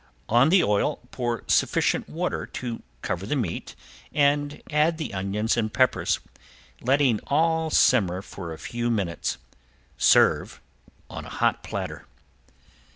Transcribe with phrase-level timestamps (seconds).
[0.29, 3.75] On the oil pour sufficient water to cover the meat
[4.11, 6.19] and add the onions and peppers,
[6.81, 9.37] letting all simmer for a few minutes.
[9.99, 10.59] Serve
[11.07, 12.07] on hot platter.